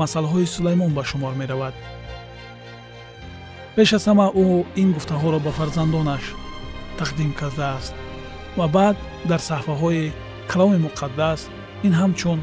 масъалаҳои 0.00 0.52
сулаймон 0.54 0.90
ба 0.96 1.02
шумор 1.10 1.34
меравад. 1.40 1.74
Пеш 3.76 3.90
аз 3.98 4.04
ҳама 4.08 4.26
ӯ 4.44 4.46
ин 4.82 4.88
гуфтаҳоро 4.96 5.38
ба 5.46 5.52
фарзандонаш 5.58 6.24
тақдим 7.00 7.30
кардааст 7.40 7.94
ва 8.58 8.66
баъд 8.76 8.96
дар 9.30 9.40
саҳфаҳои 9.48 10.12
каломи 10.50 10.78
муқаддас 10.86 11.40
ин 11.86 11.92
ҳамчун 12.00 12.38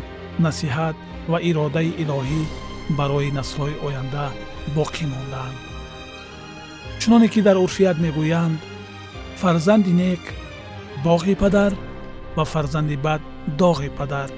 насиҳат 0.46 0.96
ва 1.32 1.38
иродаи 1.50 1.96
илоҳӣ 2.04 2.42
барои 3.00 3.36
наслҳои 3.40 3.80
оянда 3.88 4.26
боқӣ 4.78 5.06
мондаанд 5.14 5.58
чуноне 7.02 7.28
ки 7.34 7.40
дар 7.48 7.58
урфият 7.66 7.98
мегӯянд 8.06 8.58
фарзанди 9.42 9.94
нек 10.04 10.24
боғи 11.06 11.34
падар 11.44 11.72
ва 12.38 12.44
фарзанди 12.54 12.98
бад 13.08 13.22
доғи 13.48 13.90
падар. 13.98 14.30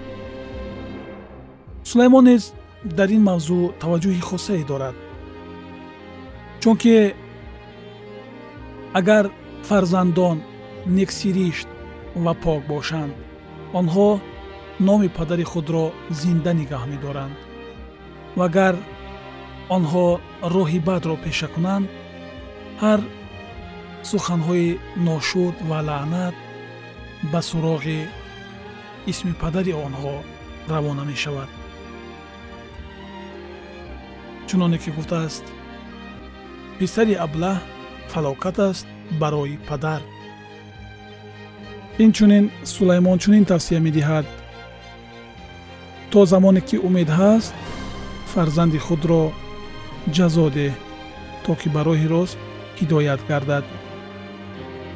Сулаймон 1.84 2.26
низ 2.26 2.54
дар 2.84 3.10
ин 3.10 3.24
мавзӯъ 3.30 3.74
таваҷҷӯҳи 3.82 4.22
хосае 4.30 4.64
дорад. 4.72 4.96
Чунки 6.62 7.14
агар 9.00 9.26
фарзандон 9.68 10.38
нексиришт 10.98 11.68
ва 12.24 12.34
пок 12.44 12.62
бошанд 12.72 13.14
онҳо 13.80 14.10
номи 14.88 15.10
падари 15.18 15.46
худро 15.52 15.86
зинда 16.20 16.52
нигаҳ 16.60 16.84
медоранд. 16.94 17.36
Ва 18.38 18.46
агар 18.50 18.76
онҳо 19.76 20.08
роҳи 20.56 20.80
бадро 20.90 21.16
пеша 21.26 21.48
кунанд 21.56 21.86
ҳар 22.82 23.00
суханҳои 24.10 24.68
ношуд 25.08 25.56
ва 25.70 25.80
лаънат 25.88 26.36
ба 27.32 27.40
суроғи 27.50 28.00
исми 29.12 29.34
падари 29.42 29.74
онҳо 29.86 30.16
равона 30.72 31.04
мешавад. 31.12 31.50
Чуноне 34.48 34.78
ки 34.84 34.90
гуфтааст 34.98 35.46
писари 36.78 37.16
аблаҳ 37.26 37.58
фалокат 38.12 38.58
аст 38.70 38.88
барои 39.22 39.58
падар. 39.70 40.02
Инчунин 42.06 42.46
сулаймон 42.74 43.18
чунин 43.24 43.46
тавсия 43.52 43.80
медиҳад. 43.88 44.26
То 46.12 46.20
замоне 46.32 46.62
ки 46.68 46.78
умед 46.88 47.10
ҳаст 47.20 47.54
фарзанди 48.32 48.80
худро 48.86 49.24
ҷазо 50.16 50.48
деҳ 50.58 50.74
то 51.44 51.52
ки 51.60 51.68
ба 51.76 51.82
роҳи 51.88 52.08
рост 52.14 52.38
ҳидоят 52.80 53.22
гардад. 53.30 53.66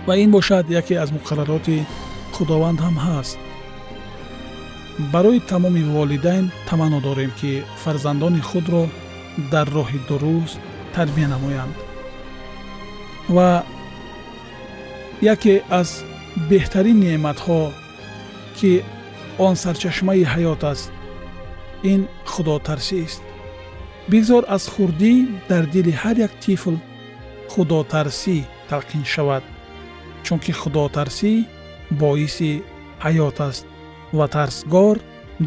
Ва 0.08 0.14
ин 0.24 0.30
бошад 0.38 0.66
яке 0.82 0.96
аз 1.04 1.10
муқаррароти 1.18 1.78
худованд 2.36 2.80
ҳам 2.86 2.98
ҳаст 3.08 3.38
барои 5.00 5.40
тамоми 5.40 5.84
волидайн 5.84 6.52
таманно 6.70 7.00
дорем 7.02 7.32
ки 7.40 7.64
фарзандони 7.84 8.42
худро 8.42 8.84
дар 9.52 9.68
роҳи 9.78 10.00
дуруст 10.08 10.60
тарбия 10.94 11.28
намоянд. 11.28 11.76
Ва 13.30 13.64
яке 15.22 15.64
аз 15.70 15.90
беҳтарин 16.50 16.98
неъматҳо 17.06 17.62
ки 18.58 18.72
он 19.46 19.56
сарчашмаи 19.64 20.24
ҳаёт 20.34 20.62
аст 20.72 20.92
ин 21.92 22.02
худотарсист 22.32 23.22
бигзор 24.12 24.44
аз 24.56 24.64
хурдӣ 24.74 25.14
дар 25.50 25.64
дили 25.74 25.94
ҳар 26.02 26.16
як 26.28 26.34
тифл 26.44 26.76
худотарсӣ 27.52 28.38
талқин 28.70 29.04
шавад 29.14 29.44
чунки 30.26 30.52
худотарсӣ 30.62 31.32
боиси 32.02 32.52
ҳаёт 33.06 33.38
аст 33.50 33.66
ва 34.14 34.28
тарсгор 34.28 34.98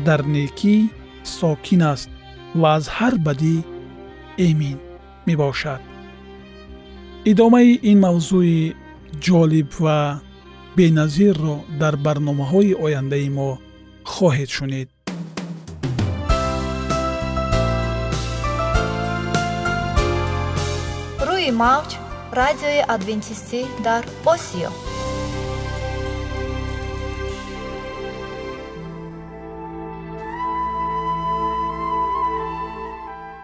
дар 0.06 0.20
некӣ 0.34 0.76
сокин 1.38 1.82
аст 1.92 2.10
ва 2.60 2.68
аз 2.76 2.84
ҳар 2.96 3.14
бадӣ 3.26 3.56
эмин 4.46 4.78
мебошад. 5.26 5.80
Идомаи 7.30 7.72
ин 7.90 7.98
мавзӯи 8.04 8.60
ҷолиб 9.24 9.70
ва 9.84 9.98
беназирро 10.76 11.56
дар 11.80 11.94
барномаҳои 12.04 12.72
ояндаи 12.84 13.28
мо 13.36 13.50
хоҳед 14.12 14.50
шунид. 14.56 14.88
Рӯи 21.28 21.50
мавҷ 21.62 21.90
радиои 22.40 22.80
адвентистӣ 22.94 23.60
дар 23.86 24.02
осиё 24.34 24.70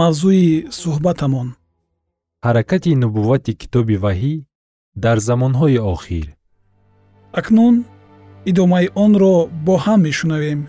мавзӯи 0.00 0.48
суҳбатамон. 0.80 1.48
Ҳаракати 2.46 2.90
нубуввати 3.02 3.52
китоби 3.60 3.96
ваҳӣ 4.04 4.34
дар 5.04 5.18
замонҳои 5.28 5.78
охир. 5.94 6.26
Акнун 7.40 7.74
идомаи 8.50 8.86
онро 9.04 9.34
бо 9.66 9.74
ҳам 9.84 10.00
мешунавем. 10.06 10.60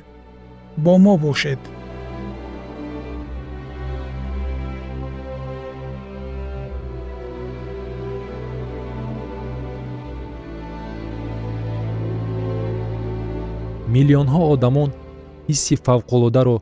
Бо 0.83 0.93
мо 1.05 1.13
бошед. 1.25 1.61
Миллионҳо 13.93 14.41
одамон 14.53 14.89
ҳисси 15.47 15.75
фавқулодаро 15.85 16.55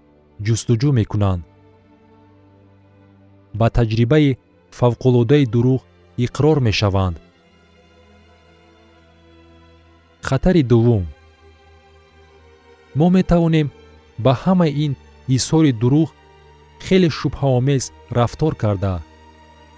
ҷустуҷӯ 0.45 0.91
мекунанд 0.99 1.43
ба 3.59 3.67
таҷрибаи 3.77 4.37
фавқулодаи 4.77 5.45
дурӯғ 5.53 5.81
иқрор 6.25 6.57
мешаванд. 6.67 7.15
Хатари 10.27 10.63
дуввум. 10.71 11.05
Мо 12.97 13.07
метавонем 13.17 13.67
ба 14.23 14.33
ҳамаи 14.43 14.73
ин 14.85 14.93
изҳори 15.35 15.71
дурӯғ 15.81 16.09
хеле 16.85 17.09
шубҳаомез 17.19 17.83
рафтор 18.17 18.53
карда 18.63 18.95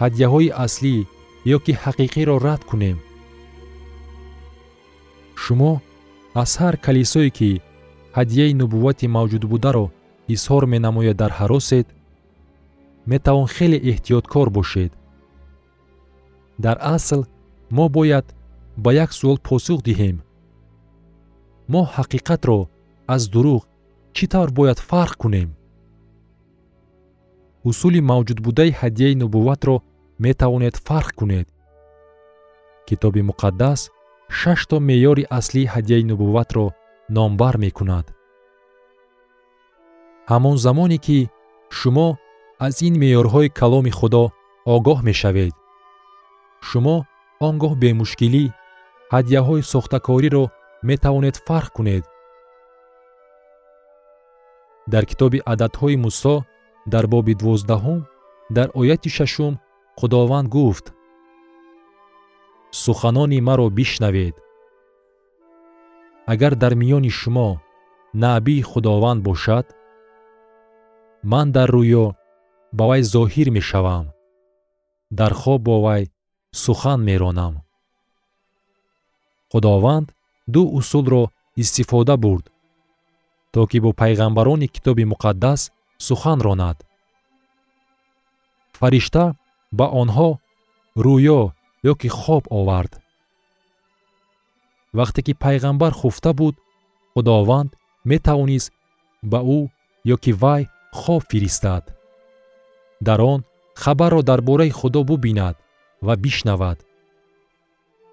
ҳадияҳои 0.01 0.55
аслӣ 0.65 0.95
ё 1.55 1.57
ки 1.65 1.73
ҳақиқиро 1.83 2.35
рад 2.47 2.61
кунем. 2.69 2.97
Шумо 5.43 5.73
аз 6.41 6.51
ҳар 6.61 6.75
калисое 6.85 7.29
ки 7.37 7.51
ҳадияи 8.17 8.57
нубуввати 8.61 9.07
мавҷудбударо 9.17 9.85
изҳор 10.33 10.63
менамояд 10.73 11.17
дар 11.21 11.31
ҳаросед 11.39 11.85
метавон 13.11 13.47
хеле 13.55 13.77
эҳтиёткор 13.91 14.47
бошед. 14.57 14.91
Дар 16.63 16.77
асл 16.95 17.21
мо 17.75 17.85
бояд 17.89 18.25
ба 18.83 18.89
як 18.93 19.11
суол 19.13 19.37
посух 19.47 19.79
диҳем. 19.87 20.17
Мо 21.71 21.81
ҳақиқатро 21.95 22.59
аз 23.15 23.23
дурӯғ 23.33 23.61
чӣ 24.15 24.25
тавр 24.31 24.49
бояд 24.57 24.79
фарқ 24.89 25.15
кунем? 25.21 25.49
Усули 27.69 27.99
мавҷудбудаи 28.11 28.71
ҳадияи 28.79 29.15
нубувватро 29.21 29.75
метавонед 30.25 30.75
фарқ 30.87 31.09
кунед. 31.19 31.47
Китоби 32.87 33.21
муқаддас 33.29 33.79
шашто 34.39 34.75
меъёри 34.89 35.23
аслии 35.39 35.71
ҳадияи 35.73 36.07
нубувватро 36.11 36.65
номбар 37.15 37.55
мекунад. 37.65 38.05
Ҳамон 40.31 40.55
замоне 40.65 40.97
ки 41.05 41.19
шумо 41.77 42.07
аз 42.59 42.81
ин 42.87 42.93
меъёрҳои 43.01 43.49
каломи 43.59 43.91
худо 43.99 44.23
огоҳ 44.75 44.99
мешавед. 45.09 45.53
Шумо 46.67 46.97
он 47.47 47.55
гоҳ 47.63 47.73
бемушкилӣ 47.81 48.45
ҳадияҳои 49.13 49.67
сохтакориро 49.71 50.43
метавонед 50.89 51.35
фарқ 51.47 51.69
кунед. 51.75 52.05
Дар 54.93 55.03
китоби 55.11 55.39
ададҳои 55.53 55.97
мусо 56.05 56.35
дар 56.93 57.05
боби 57.13 57.33
дувоздаҳум 57.39 57.99
дар 58.55 58.67
ояти 58.79 59.09
шашум 59.17 59.53
худованд 59.99 60.47
гуфт 60.55 60.85
суханони 62.83 63.39
маро 63.47 63.67
бишнавед. 63.77 64.35
Агар 66.31 66.53
дар 66.61 66.73
миёни 66.81 67.11
шумо 67.19 67.49
наъбии 68.23 68.67
худованд 68.69 69.21
бошад 69.27 69.65
ман 71.31 71.47
дар 71.55 71.69
рӯё 71.77 72.05
ба 72.77 72.83
вай 72.89 73.01
зоҳир 73.13 73.47
мешавам. 73.57 74.05
Дар 75.19 75.33
хоб 75.41 75.61
бо 75.67 75.75
вай 75.85 76.03
сухан 76.63 76.99
меронам. 77.07 77.53
Худованд 79.51 80.07
ду 80.53 80.61
усулро 80.77 81.23
истифода 81.61 82.15
бурд 82.23 82.45
то 83.53 83.65
ки 83.71 83.79
бо 83.79 83.89
пайғамбарони 84.01 84.67
китоби 84.67 85.05
муқаддас 85.11 85.71
сухан 86.07 86.39
ронад. 86.45 86.77
Фаришта 88.79 89.23
ба 89.77 89.85
онҳо 90.01 90.29
рӯё 91.05 91.41
ё 91.91 91.93
ки 92.01 92.09
хоб 92.19 92.43
овард. 92.59 92.93
Вақте 94.97 95.19
ки 95.25 95.33
пайғамбар 95.43 95.93
хуфта 95.99 96.31
буд 96.39 96.55
худованд 97.13 97.71
метавонист 98.09 98.73
ба 99.31 99.39
ӯ 99.57 99.59
ё 100.13 100.17
ки 100.23 100.31
вай 100.43 100.61
хоб 100.91 101.23
фиристад 101.31 101.94
дар 103.01 103.21
он 103.21 103.45
хабарро 103.75 104.21
дар 104.21 104.41
бораи 104.41 104.69
худо 104.69 105.03
бубинад 105.03 105.57
ва 106.01 106.15
бишнавад. 106.15 106.85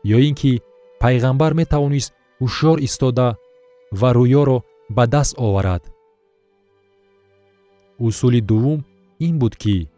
Ё 0.05 0.19
ин 0.19 0.35
ки 0.35 0.63
пайғамбар 1.01 1.55
метавонист 1.55 2.13
ҳушёр 2.41 2.79
истода 2.81 3.37
ва 3.93 4.11
рӯёро 4.13 4.59
ба 4.89 5.07
даст 5.07 5.35
оварад. 5.39 5.83
Усули 7.99 8.41
дуввум 8.41 8.85
ин 9.19 9.39
буд 9.39 9.57
ки 9.57 9.89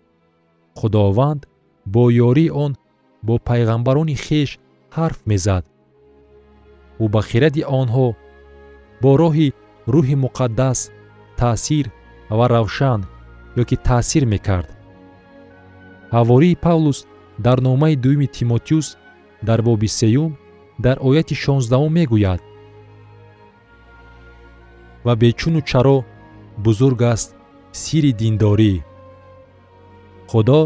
худованд 0.74 1.48
бо 1.86 2.10
ёрии 2.10 2.50
он 2.50 2.76
бо 3.22 3.38
пайғамбарони 3.38 4.14
хеш 4.14 4.58
ҳарф 4.96 5.18
мезад. 5.26 5.64
Ӯ 7.02 7.08
ба 7.08 7.20
хиради 7.28 7.62
онҳо 7.80 8.06
бо 9.02 9.10
роҳи 9.20 9.48
рӯҳи 9.94 10.16
муқаддас 10.24 10.78
таъсир 11.38 11.86
ва 12.38 12.46
равшан 12.54 13.00
ё 13.60 13.64
ки 13.68 13.76
таъсир 13.76 14.24
мекард 14.34 14.73
ҳавории 16.14 16.60
павлус 16.66 16.98
дар 17.46 17.58
номаи 17.68 17.94
дуюми 18.04 18.28
тимотеюс 18.36 18.88
дар 19.48 19.60
боби 19.68 19.88
сеюм 20.00 20.30
дар 20.84 20.96
ояти 21.08 21.34
шонздаҳум 21.44 21.92
мегӯяд. 21.98 22.40
Ва 25.04 25.14
бечуну 25.22 25.60
чаро 25.70 25.98
бузург 26.64 27.00
аст 27.14 27.28
сири 27.80 28.12
диндорӣ. 28.20 28.74
Худо 30.30 30.60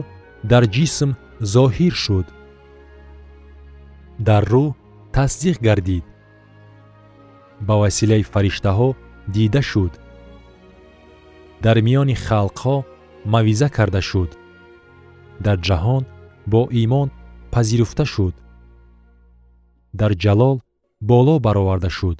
дар 0.51 0.65
ҷисм 0.75 1.11
зоҳир 1.55 1.95
шуд. 2.05 2.27
Дар 4.29 4.43
рӯҳ 4.53 4.69
тасдиқ 5.15 5.57
гардид. 5.67 6.05
Ба 7.67 7.75
василаи 7.83 8.23
фариштаҳо 8.33 8.89
дида 9.35 9.63
шуд. 9.71 9.93
Дар 11.65 11.77
миёни 11.87 12.17
халқҳо 12.27 12.77
мавъиза 13.33 13.69
карда 13.77 14.03
шуд 14.11 14.31
дар 15.45 15.59
ҷаҳон 15.69 16.03
бо 16.53 16.61
имон 16.83 17.09
пазируфта 17.53 18.05
шуд. 18.13 18.35
Дар 20.01 20.13
ҷалол 20.23 20.57
боло 21.11 21.35
бароварда 21.47 21.91
шуд. 21.99 22.19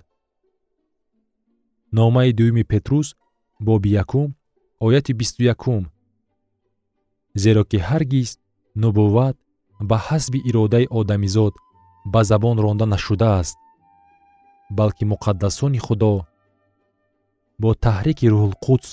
Номаи 1.99 2.33
дуюми 2.39 2.65
петрус 2.73 3.09
боби 3.67 3.91
якум 4.03 4.29
ояти 4.87 5.13
бисту 5.21 5.43
якум. 5.55 5.83
Зеро 7.43 7.63
ки 7.71 7.79
ҳаргиз 7.89 8.31
нубувват 8.83 9.37
ба 9.89 9.97
ҳасби 10.09 10.39
иродаи 10.49 10.87
одамизод 10.99 11.55
ба 12.13 12.21
забон 12.31 12.57
ронда 12.65 12.87
нашудааст 12.95 13.59
балки 14.79 15.05
муқаддасони 15.13 15.81
худо 15.87 16.15
бо 17.63 17.71
таҳрики 17.85 18.27
рӯҳулқудс 18.33 18.89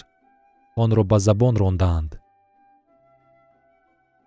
онро 0.83 1.03
ба 1.11 1.17
забон 1.27 1.53
рондаанд 1.61 2.11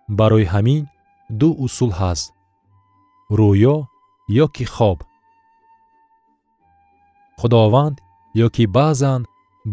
барои 0.09 0.47
ҳамин 0.55 0.83
ду 1.41 1.49
усул 1.65 1.93
ҳаст 2.01 2.29
рӯё 3.39 3.77
ё 4.45 4.47
ки 4.55 4.65
хоб. 4.75 4.99
Худованд 7.41 7.97
ё 8.45 8.49
ки 8.55 8.65
баъзан 8.77 9.21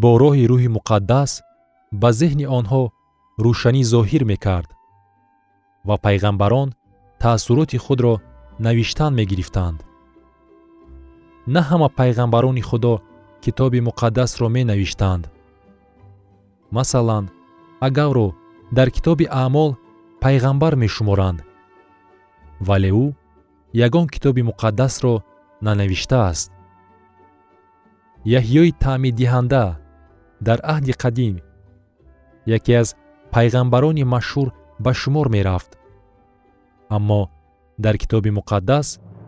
бо 0.02 0.10
роҳи 0.22 0.44
рӯҳи 0.50 0.68
муқаддас 0.76 1.30
ба 2.00 2.08
зеҳни 2.20 2.46
онҳо 2.58 2.82
рӯшанӣ 3.44 3.82
зоҳир 3.92 4.22
мекард 4.32 4.70
ва 5.88 5.96
пайғамбарон 6.04 6.68
таассуроти 7.22 7.78
худро 7.84 8.14
навиштан 8.66 9.12
мегирифтанд. 9.20 9.78
На 11.54 11.60
ҳама 11.68 11.88
пайғамбарони 11.98 12.62
худо 12.68 12.92
китоби 13.44 13.80
муқаддасро 13.88 14.46
менавиштанд. 14.56 15.24
Масалан 16.76 17.24
агавро 17.86 18.28
дар 18.76 18.88
китоби 18.96 19.26
аъмол 19.42 19.70
пайғамбар 20.22 20.74
мешуморанд. 20.82 21.38
Вале 22.60 22.90
ӯ 22.90 23.06
ягон 23.86 24.06
китоби 24.14 24.42
муқаддасро 24.50 25.14
нанавиштааст 25.66 26.50
яҳьёи 28.38 28.70
таъмидиҳанда 28.82 29.64
дар 30.46 30.58
аҳди 30.74 30.92
қадим 31.02 31.34
яке 32.56 32.72
аз 32.82 32.88
пайғамбарони 33.34 34.04
машҳур 34.14 34.48
ба 34.84 34.92
шумор 35.00 35.26
мерафт. 35.34 35.70
Аммо 36.96 37.22
дар 37.84 37.94
китоби 38.02 38.30
муқаддас 38.38 38.86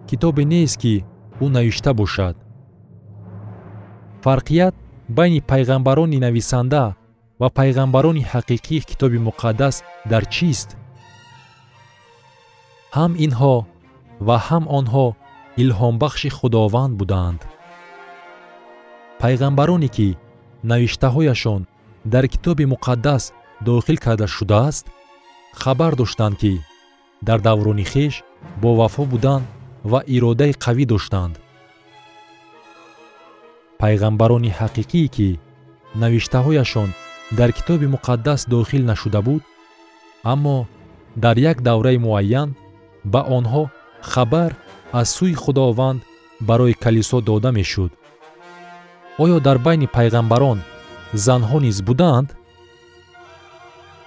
китобе 0.08 0.44
нест 0.52 0.76
ки 0.82 0.94
ӯ 1.44 1.46
навишта 1.56 1.90
бошад. 2.00 2.36
Фарқият 4.24 4.74
байни 5.08 5.40
пайғамбарони 5.50 6.18
нависанда 6.26 6.84
ва 7.40 7.48
пайғамбарони 7.58 8.26
ҳақиқии 8.32 8.86
китоби 8.90 9.18
муқаддас 9.28 9.76
дар 10.10 10.24
чист? 10.34 10.68
Ҳам 12.96 13.12
инҳо 13.26 13.56
ва 14.26 14.36
ҳам 14.46 14.64
онҳо 14.78 15.06
илҳомбахши 15.62 16.28
худованд 16.38 16.92
буданд. 17.00 17.40
Пайғамбароне 19.20 19.88
ки 19.96 20.08
навиштаҳояшон 20.70 21.62
дар 22.12 22.24
китоби 22.32 22.64
муқаддас 22.74 23.22
дохил 23.66 23.96
карда 24.04 24.26
шудааст 24.36 24.86
хабар 25.60 25.92
доштанд 26.00 26.34
ки 26.42 26.54
дар 27.26 27.38
даврони 27.48 27.84
хеш 27.92 28.14
бовафо 28.62 29.04
буданд 29.12 29.44
ва 29.90 30.00
иродаи 30.14 30.52
қавӣ 30.64 30.84
доштанд. 30.92 31.34
Пайғамбарони 33.80 34.50
ҳақиқие 34.58 35.08
ки 35.16 35.28
навиштаҳояшон 36.02 36.90
дар 37.30 37.52
китоби 37.52 37.86
муқаддас 37.86 38.48
дохил 38.48 38.84
нашуда 38.84 39.22
буд 39.22 39.42
аммо 40.22 40.66
дар 41.16 41.36
як 41.36 41.62
давраи 41.62 41.98
муайян 41.98 42.54
ба 43.04 43.20
онҳо 43.36 43.70
хабар 44.00 44.56
аз 44.92 45.08
сӯи 45.16 45.34
худованд 45.34 46.00
барои 46.40 46.74
калисо 46.74 47.20
дода 47.20 47.52
мешуд. 47.52 47.92
Оё 49.18 49.40
дар 49.40 49.58
байни 49.58 49.86
пайғамбарон 49.86 50.58
занҳо 51.14 51.58
низ 51.60 51.82
буданд? 51.82 52.28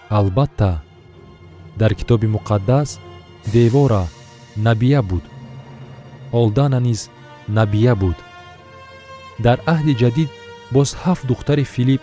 Албатта 0.10 0.82
дар 1.76 1.94
китоби 2.00 2.28
муқаддас 2.28 3.00
девора 3.54 4.04
набия 4.56 5.02
буд. 5.02 5.24
Олдана 6.32 6.80
низ 6.80 7.10
набия 7.48 7.96
буд. 7.96 8.18
Дар 9.40 9.58
аҳди 9.74 9.94
ҷадид 10.02 10.30
боз 10.72 10.90
ҳафт 11.04 11.24
духтари 11.28 11.64
филипп 11.64 12.02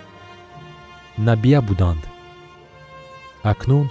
набия 1.18 1.60
буданд. 1.68 2.02
Акнун 3.42 3.86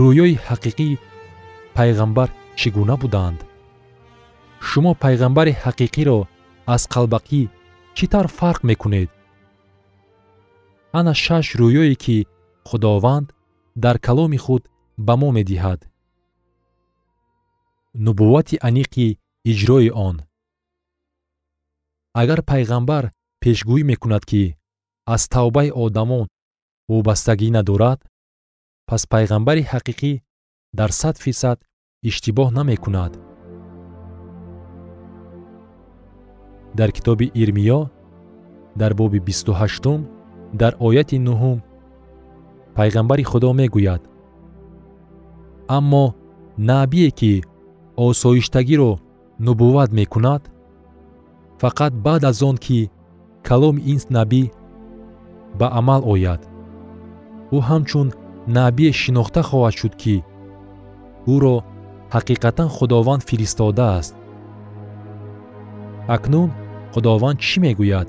рӯёи 0.00 0.34
ҳақиқии 0.46 1.00
пайғамбар 1.76 2.28
чӣ 2.58 2.68
гуна 2.76 2.96
буданд? 3.02 3.38
Шумо 4.68 4.92
пайғамбари 5.02 5.52
ҳақиқиро 5.62 6.18
аз 6.74 6.82
қалбақӣ 6.92 7.42
чӣ 7.96 8.04
тавр 8.12 8.28
фарқ 8.38 8.60
мекунед? 8.70 9.10
Ана 10.98 11.12
шаш 11.24 11.46
рӯёе 11.60 11.94
ки 12.04 12.16
худованд 12.68 13.26
дар 13.84 13.96
каломи 14.06 14.38
худ 14.44 14.62
ба 15.06 15.14
мо 15.20 15.28
медиҳад. 15.38 15.80
Нубуввати 18.04 18.56
аниқи 18.68 19.06
иҷрои 19.50 19.90
он. 20.08 20.16
Агар 22.20 22.40
пайғамбар 22.50 23.04
пешгӯӣ 23.42 23.82
мекунад 23.90 24.24
ки 24.30 24.42
аз 25.14 25.22
тавбаи 25.34 25.70
одамон 25.84 26.26
вобастагӣ 26.92 27.48
надорад 27.56 28.00
пас 28.88 29.02
пайғамбари 29.12 29.62
ҳақиқӣ 29.72 30.12
дар 30.78 30.90
сад 31.00 31.16
фисад 31.24 31.58
иштибоҳ 32.08 32.48
намекунад. 32.58 33.12
Дар 36.78 36.90
китоби 36.96 37.26
ирмиё 37.42 37.80
дар 38.80 38.92
боби 39.00 39.20
бисту 39.28 39.52
ҳаштум 39.60 40.00
дар 40.60 40.72
ояти 40.86 41.18
нуҳум 41.28 41.58
пайғамбари 42.76 43.24
худо 43.30 43.50
мегӯяд. 43.60 44.02
Аммо 45.76 46.04
набие 46.70 47.10
ки 47.18 47.32
осоиштагиро 48.06 48.92
нубувват 49.46 49.90
мекунад 49.98 50.42
фақат 51.60 51.92
баъд 52.06 52.22
аз 52.30 52.38
он 52.48 52.56
ки 52.64 52.90
каломи 53.48 53.82
ин 53.92 54.00
набӣ 54.16 54.42
ба 55.58 55.66
амал 55.78 56.02
ояд 56.14 56.51
ӯ 57.56 57.58
ҳамчун 57.68 58.08
набие 58.56 58.90
шинохта 59.02 59.40
хоҳад 59.48 59.74
шуд 59.80 59.94
ки 60.02 60.16
ӯро 61.34 61.56
ҳақиқатан 62.14 62.68
худованд 62.76 63.22
фиристодааст 63.28 64.14
акнун 66.16 66.50
худованд 66.92 67.38
чӣ 67.46 67.56
мегӯяд? 67.64 68.08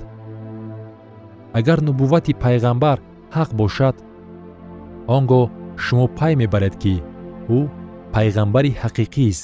Агар 1.58 1.80
нубуввати 1.88 2.34
пайғамбар 2.44 2.98
ҳақ 3.36 3.50
бошад 3.62 3.96
он 5.16 5.24
гоҳ 5.32 5.46
шумо 5.84 6.06
пай 6.18 6.34
мебаред 6.42 6.76
ки 6.84 6.96
ӯ 7.58 7.60
пайғамбари 8.14 8.72
ҳақиқист 8.82 9.44